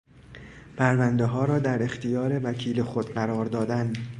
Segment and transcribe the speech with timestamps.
[0.77, 3.93] پروندهها را در اختیار وکیل خود قرار دادن